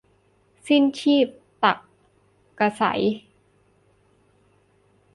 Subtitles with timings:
[0.67, 1.27] สิ้นชีพ
[1.63, 1.73] ตั
[2.59, 3.01] กษัย